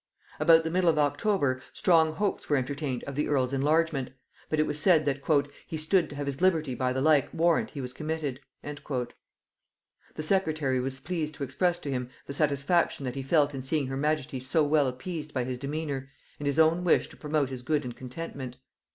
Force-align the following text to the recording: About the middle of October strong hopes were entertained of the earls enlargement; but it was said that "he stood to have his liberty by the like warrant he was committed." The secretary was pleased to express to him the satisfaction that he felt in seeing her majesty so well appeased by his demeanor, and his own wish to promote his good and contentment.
About 0.39 0.63
the 0.63 0.71
middle 0.71 0.89
of 0.89 0.97
October 0.97 1.61
strong 1.73 2.13
hopes 2.13 2.49
were 2.49 2.57
entertained 2.57 3.03
of 3.03 3.13
the 3.13 3.27
earls 3.27 3.53
enlargement; 3.53 4.09
but 4.49 4.59
it 4.59 4.65
was 4.65 4.79
said 4.79 5.05
that 5.05 5.21
"he 5.67 5.77
stood 5.77 6.09
to 6.09 6.15
have 6.15 6.25
his 6.25 6.41
liberty 6.41 6.73
by 6.73 6.91
the 6.91 7.01
like 7.01 7.31
warrant 7.31 7.69
he 7.69 7.81
was 7.81 7.93
committed." 7.93 8.39
The 8.63 9.05
secretary 10.21 10.79
was 10.79 10.99
pleased 11.01 11.35
to 11.35 11.43
express 11.43 11.77
to 11.81 11.91
him 11.91 12.09
the 12.25 12.33
satisfaction 12.33 13.05
that 13.05 13.13
he 13.13 13.21
felt 13.21 13.53
in 13.53 13.61
seeing 13.61 13.85
her 13.89 13.95
majesty 13.95 14.39
so 14.39 14.63
well 14.63 14.87
appeased 14.87 15.35
by 15.35 15.43
his 15.43 15.59
demeanor, 15.59 16.09
and 16.39 16.47
his 16.47 16.57
own 16.57 16.83
wish 16.83 17.07
to 17.09 17.15
promote 17.17 17.49
his 17.49 17.61
good 17.61 17.83
and 17.85 17.95
contentment. 17.95 18.57